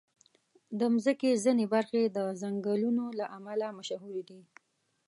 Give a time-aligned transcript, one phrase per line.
[0.79, 4.41] د مځکې ځینې برخې د ځنګلونو له امله مشهوري دي.